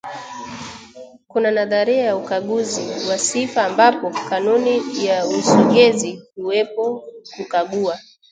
[1.27, 7.03] Kuna nadharia ya ukaguzi wa sifa ambapo kanuni ya usogezi huwepo
[7.37, 7.99] kukagua